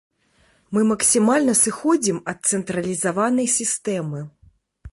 [0.77, 4.19] Мы максімальна сыходзім ад цэнтралізаванай сістэмы.